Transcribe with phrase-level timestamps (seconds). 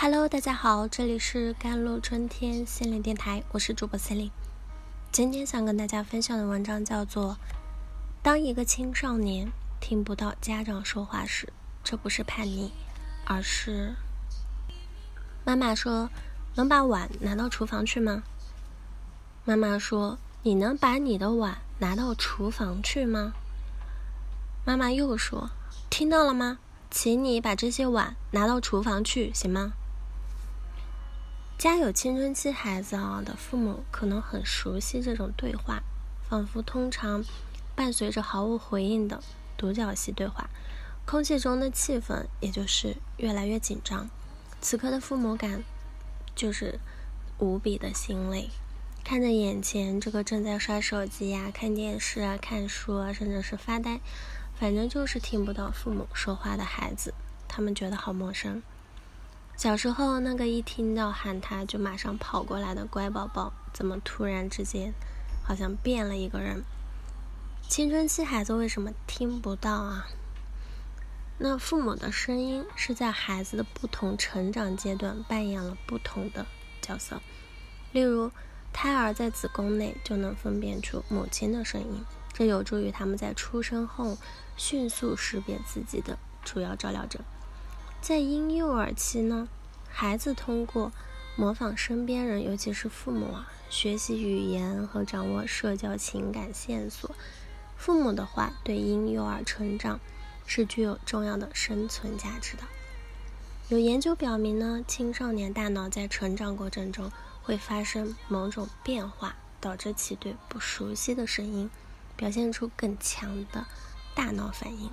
[0.00, 4.32] Hello，大家好，这里是甘露春天心灵电台，我是主播 c e l i n e
[5.10, 7.32] 今天想跟大家分享的文章叫做
[8.22, 9.50] 《当一个青少年
[9.80, 11.52] 听不到家长说话时，
[11.82, 12.70] 这不是叛逆，
[13.26, 13.96] 而是……
[15.44, 16.08] 妈妈说
[16.54, 18.22] ：“能把碗拿到厨房去吗？”
[19.44, 23.32] 妈妈说：“你能把你的碗拿到厨房去吗？”
[24.64, 25.50] 妈妈又说
[25.90, 26.60] ：“听到了吗？
[26.88, 29.72] 请你把这些碗拿到厨房去，行吗？”
[31.58, 35.82] 家有青春期孩子啊的父母可能很熟悉这种对话，
[36.22, 37.24] 仿佛通常
[37.74, 39.20] 伴随着毫无回应的
[39.56, 40.48] 独角戏对话，
[41.04, 44.08] 空气中的气氛也就是越来越紧张。
[44.60, 45.64] 此刻的父母感
[46.36, 46.78] 就是
[47.38, 48.50] 无比的心累，
[49.02, 53.98] 看着眼前这个正在刷手机呀、看电视啊、看书啊，甚至是发呆，
[54.56, 57.14] 反正就是听不到父母说话的孩子，
[57.48, 58.62] 他们觉得好陌生。
[59.58, 64.94] 小时候那个一听到喊他就马上跑过来的乖宝宝，怎么突然之间
[65.42, 66.62] 好像变了一个人？
[67.68, 70.06] 青春期孩子为什么听不到啊？
[71.38, 76.46] 那父母的声音是在孩子的不同成长阶段扮演了不同的
[76.80, 77.20] 角色。
[77.90, 78.30] 例如，
[78.72, 84.16] 胎儿在子宫内就能分辨出母亲的声音，这有助于他们在出生后
[84.56, 87.24] 迅速识别自己的主要照料者。
[88.00, 89.48] 在婴幼儿期呢，
[89.88, 90.92] 孩子通过
[91.36, 97.14] 模仿身边人，尤其是父母啊，学习语言和掌握社交情感线索。
[97.76, 100.00] 父母的话对婴幼儿成长
[100.46, 102.62] 是具有重要的生存价值的。
[103.68, 107.12] 有研究表明呢，青少年大脑在成长过程中
[107.42, 111.68] 会发生某种变化，导致其对不熟悉的声音
[112.16, 113.66] 表现出更强的
[114.14, 114.90] 大脑反应。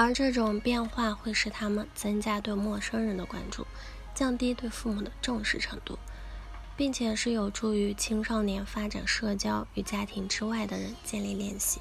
[0.00, 3.66] 而这种变化会使他们增加对陌生人的关注，
[4.14, 5.98] 降低对父母的重视程度，
[6.76, 11.80] 并且是有助于青少年发展社交与家庭之外的人建立联系。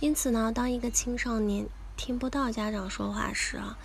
[0.00, 3.78] 因此呢，当一个青少年听不到家长说话时啊，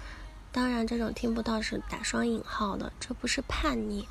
[0.51, 4.05] 当然这种听不到是打双引号的，这不是叛逆，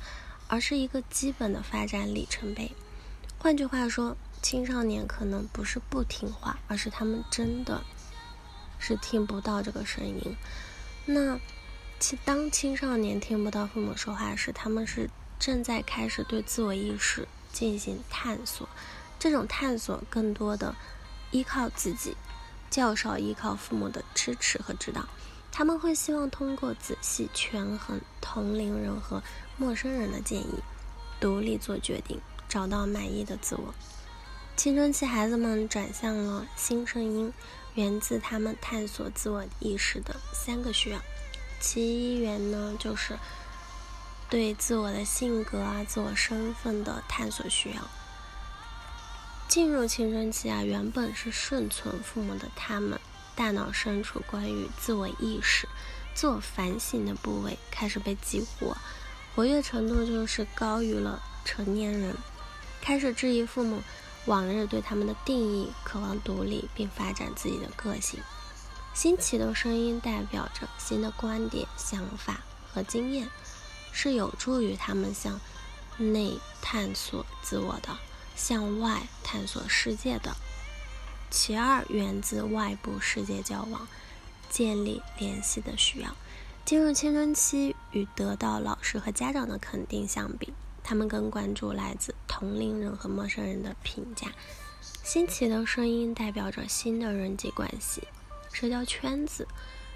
[0.47, 2.71] 而是一个基本的发展里程碑。
[3.37, 7.83] 换句话说，青少年可能不是不听话，而是他们真的。
[8.79, 10.35] 是听不到这个声音。
[11.05, 11.39] 那，
[11.99, 15.09] 其当青少年听不到父母说话时，他们是
[15.39, 18.67] 正在开始对自我意识进行探索。
[19.17, 20.75] 这种探索更多的
[21.31, 22.15] 依靠自己，
[22.69, 25.07] 较少依靠父母的支持和指导。
[25.51, 29.23] 他们会希望通过仔细权衡同龄人和
[29.57, 30.59] 陌生人的建议，
[31.19, 32.19] 独立做决定，
[32.49, 33.73] 找到满意的自我。
[34.55, 37.33] 青春期孩子们转向了新声音。
[37.73, 41.01] 源自他们探索自我意识的三个需要，
[41.59, 43.19] 其一源呢就是
[44.29, 47.81] 对自我的性格啊、自我身份的探索需要。
[49.49, 52.97] 进入青春期啊，原本是顺从父母的他们，
[53.35, 55.67] 大脑深处关于自我意识、
[56.13, 58.77] 自我反省的部位开始被激活，
[59.35, 62.15] 活跃程度就是高于了成年人，
[62.81, 63.83] 开始质疑父母。
[64.25, 68.19] 往日对他们的定义，渴望独立并发展自己的个性。
[68.93, 72.41] 新奇的声音代表着新的观点、想法
[72.71, 73.29] 和经验，
[73.91, 75.39] 是有助于他们向
[75.97, 77.97] 内探索自我的，
[78.35, 80.35] 向外探索世界的。
[81.29, 83.87] 其二，源自外部世界交往、
[84.49, 86.15] 建立联系的需要。
[86.63, 90.53] 进入青春期，与得到老师和家长的肯定相比。
[90.81, 94.27] 他们更关注来自同龄人和陌生人的评价。
[95.03, 98.09] 新奇的声音代表着新的人际关系、
[98.51, 99.47] 社交圈子，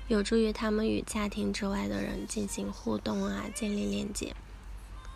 [0.07, 4.33] 有助于他们与家庭之外的人进行互动啊，建立链接。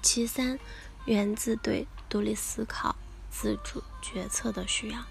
[0.02, 0.60] 其三，
[1.06, 2.98] 源自对独立思考、
[3.32, 5.06] 自主决策的需要。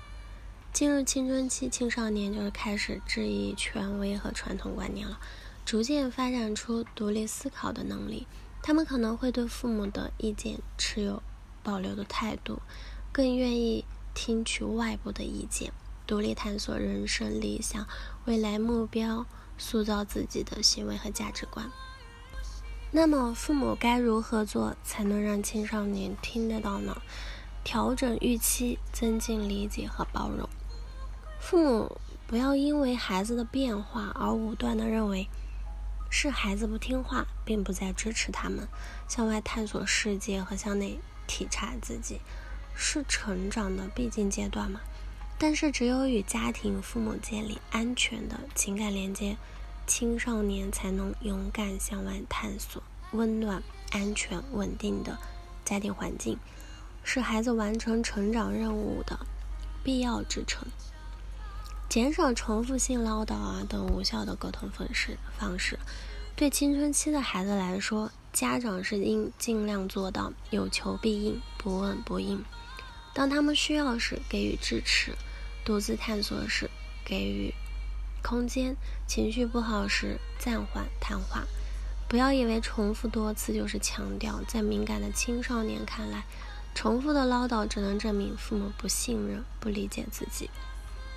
[0.71, 5.19] 进入青春期，青少年就是开始质疑权威和传统观念了，
[5.65, 8.27] 逐渐发展出独立思考的能力。
[8.63, 11.23] 他们可能会对父母的意见持有
[11.63, 12.61] 保留的态度，
[13.13, 15.73] 更愿意听取外部的意见，
[16.07, 17.87] 独立探索人生理想、
[18.25, 19.27] 未来目标，
[19.57, 21.71] 塑造自己的行为和价值观。
[22.91, 27.01] 那么，父母该如何做才能让青少年听得到呢？
[27.65, 30.49] 调整预期，增进理解和包容。
[31.41, 35.29] 父母不要因为孩子的变化而武断地认为。
[36.15, 38.69] 是孩子不听话，并不再支持他们
[39.09, 41.01] 向外探索世界和向内
[41.33, 42.21] 体察自己，
[42.75, 44.83] 是成长的必经阶段嘛？
[45.39, 49.39] 但是，只有与家庭、父母建立安全的情感连接，
[49.87, 52.83] 青少年才能勇敢向外探索，
[53.13, 53.63] 温暖、
[53.93, 55.19] 安全、稳定的
[55.65, 56.39] 家庭环境，
[57.03, 59.21] 是孩子完成成长任务的
[59.83, 60.69] 必要支撑。
[61.89, 65.79] 减少重复性唠叨啊等无效的沟通方式方式，
[66.37, 72.45] 对青春期的孩子来说，家长是应尽量做到有求必应，不问不应。
[73.15, 75.13] 当他们需要时给予支持，
[75.65, 76.71] 独自探索时
[77.05, 77.53] 给予
[78.23, 78.75] 空间，
[79.07, 81.45] 情绪不好时暂缓谈话。
[82.09, 86.25] 不要以为重复多次就是强调，在敏感的青少年看来，
[86.75, 90.49] 重复的唠叨只能证明父母不信任、不理解自己。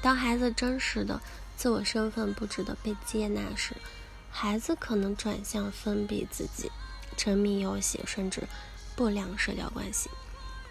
[0.02, 1.22] 当孩子真实的
[1.56, 3.76] 自我身份不值得被接纳时，
[4.30, 6.70] 孩子可能转向封闭自己、
[7.18, 8.44] 沉迷游戏，甚至
[8.96, 10.10] 不良社交关系。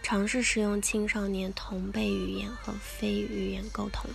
[0.03, 4.11] 尝试使用青少年同辈语言和非语言沟通，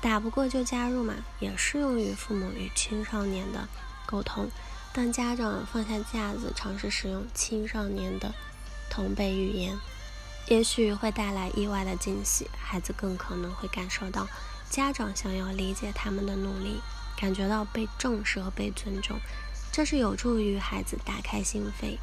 [0.00, 3.66] 打不过就加入嘛，也适用于父母与青少年的
[4.06, 4.50] 沟通。
[4.92, 8.34] 当家长放下架子，尝试使用青少年的
[8.90, 9.76] 同辈语言。
[10.48, 14.28] 也许会带来意外的惊喜，孩子更可能会感受到
[14.70, 16.80] 家长想要理解他们的努力，
[17.18, 19.18] 感觉到被重视和被尊重，
[19.76, 21.98] 这是有助于孩子打开心扉。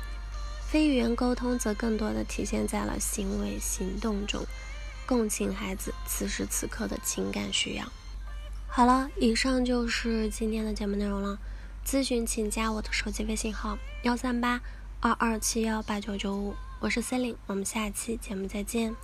[0.69, 4.45] 非语言沟通则更多的体现在了行为行动中，
[5.07, 7.91] 共情孩子此时此刻的情感需要。
[8.67, 11.39] 好了，以上就是今天的节目内容了。
[11.83, 14.61] 咨询请加我的手机微信号：幺三八
[14.99, 16.53] 二二七幺八九九五。
[16.79, 18.95] 我是 Celine，我们下期节目再见。